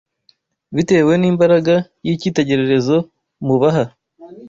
bitewe 0.75 1.13
n’imbaraga 1.17 1.73
y’icyitegererezo 2.05 2.97
mubaha 3.45 3.83